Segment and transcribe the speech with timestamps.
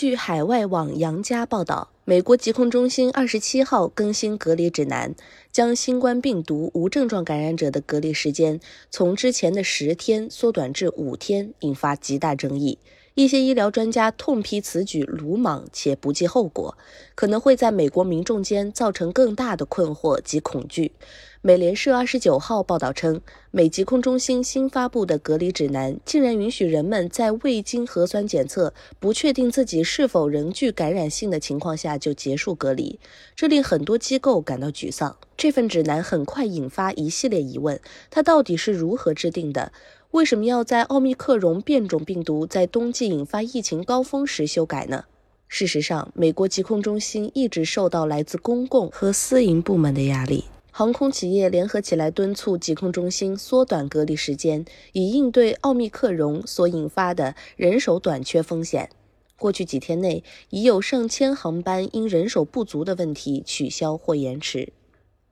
[0.00, 5.12] 据海外网杨家报道，美国疾控中心二十七号更新隔离指南，
[5.50, 8.60] 将新冠病毒无症状感染者的隔离时间
[8.92, 12.78] 从之前的十天缩短至五天，引发极大争议。
[13.14, 16.78] 一些医疗专家痛批此举鲁莽且不计后果，
[17.16, 20.92] 可能会在美国民众间造成更大的困惑及恐惧。
[21.40, 23.20] 美联社二十九号报道称，
[23.52, 32.98] 美疾控中心新发布的隔离指南竟然允许人们在未经核酸检测、不确定自己是否仍具感染性的情况下就结束隔离，
[33.36, 35.16] 这令很多机构感到沮丧。
[35.36, 39.70] 这份指南很快引发一系列疑问：它到底是如何制定的？
[40.10, 45.04] 为什么要在奥密克戎变种病毒在冬季引发疫情高峰时修改呢？
[45.46, 50.44] 事实上，美国疾控中心一直受到来自公共和私营部门的压力，
[50.78, 58.88] 航空企业联合起来敦促疾控中心缩短隔离时间，以应对奥密克戎所引发的人手短缺风险。
[59.36, 64.72] 过去几天内，已有上千航班因人手不足的问题取消或延迟。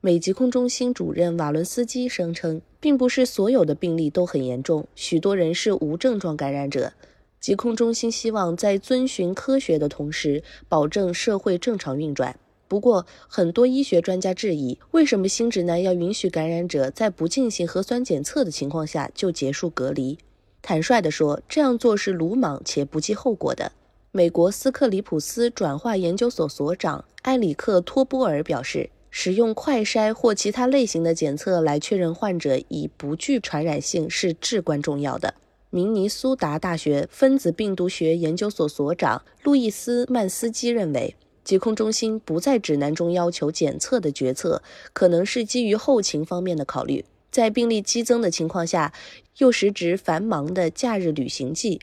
[0.00, 6.94] 美疾控中心主任瓦伦斯基声称，并不是所有的病例都很严重，许多人是无症状感染者。
[7.38, 12.36] 疾控中心希望在遵循科学的同时，保证社会正常运转。
[12.68, 20.18] 不过，很多医学专家质疑，为什么新指南要允许感染者在不进行核酸检测的情况下就结束隔离？
[20.62, 23.72] 坦率地说，这样做是鲁莽且不计后果的。
[24.12, 28.90] 美国斯克里普斯转化研究所所长埃里克·托波尔表示。
[29.10, 35.32] 使用快筛或其他类型的检测来确认患者已不具传染性是至关重要的。
[35.70, 41.16] 明尼苏达大学分子病毒学研究所所长路易斯·曼斯基认为，
[41.48, 47.06] 疾控中心不在指南中要求检测的决策，可能是基于后勤方面的考虑。
[47.30, 48.92] 在病例激增的情况下，
[49.38, 51.80] 又时值繁忙的假日旅行季，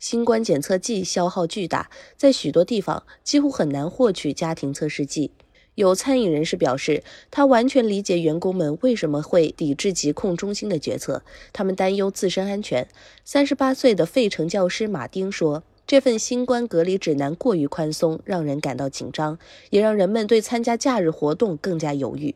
[0.00, 5.30] 新冠检测剂消耗巨大，在许多地方几乎很难获取家庭测试剂。
[5.76, 11.22] 有餐饮人士表示，他完全理解员工们为什么会抵制疾控中心的决策，
[11.52, 12.88] 他们担忧自身安全。
[13.24, 19.38] 三十八岁的费城教师马丁说：“这份新冠隔离指南过于宽松，让人感到紧张，
[19.70, 22.34] 也让人们对参加假日活动更加犹豫。”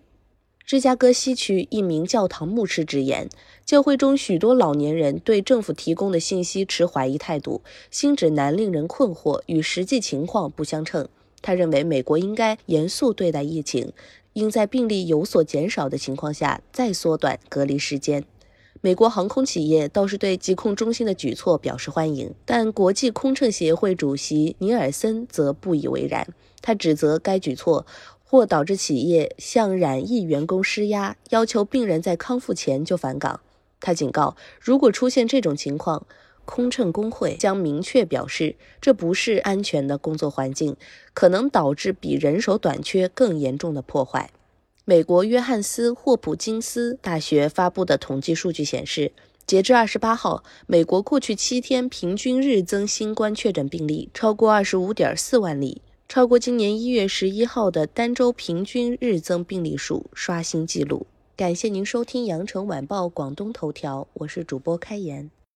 [0.64, 3.28] 芝加哥西区一名教堂牧师直言，
[3.64, 7.60] 教会中许多老年人对政府提供的信息持怀疑态度，
[7.90, 11.08] 新指南令人困惑，与实际情况不相称。
[11.42, 13.92] 他认为，美国应该严肃对待疫情，
[14.34, 18.24] 应在病例有所减少的情况下再缩短隔离时间。
[18.82, 26.26] 美国航空企业倒是对疾控中心的举措表示欢迎，但国际空乘协会主席尼尔森则不以为然。
[26.62, 27.84] 他指责该举措
[28.24, 33.40] 或导致企业向染疫员工施压，要求病人在康复前就返岗。
[33.80, 36.06] 他警告，如果出现这种情况，
[36.46, 40.74] 空乘工会将明确表示，这不是安全的工作环境，
[41.12, 44.30] 可能导致比人手短缺更严重的破坏。
[44.86, 49.12] 美国约翰斯霍普金斯大学发布的统计数据显示，
[49.46, 61.06] 截至二十八号，美国过去七天平均日增新冠确诊病例超过二十五点四万例，超过今年一月十一号的单周平均日增病例数，刷新纪录。
[61.36, 65.30] 感谢您收听羊城晚报广东头条，我是主播开言。